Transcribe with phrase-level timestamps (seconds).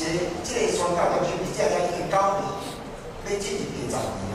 [0.00, 2.40] 即个宗教中心，只在伊教民
[3.28, 4.32] 要进入第十年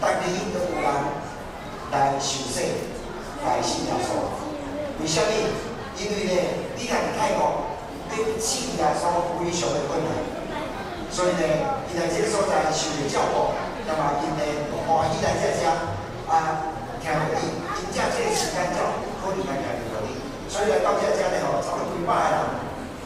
[0.16, 0.92] 逐伊都有人
[1.92, 2.88] 来受税，
[3.44, 4.16] 来信耶稣。
[4.98, 5.44] 为虾米？
[6.00, 7.68] 因为咧，你讲泰国
[8.08, 8.48] 对宗
[8.80, 10.08] 教所非常的困难，
[11.12, 11.60] 所以咧，
[11.92, 13.52] 伊在即个所在受得照顾，
[13.84, 14.56] 那么因咧
[14.88, 15.68] 欢喜来这家
[16.32, 16.72] 啊，
[17.04, 18.80] 听得真正即个时间，就
[19.20, 20.16] 可以来听几
[20.48, 22.40] 所以来到遮遮差不多几百个人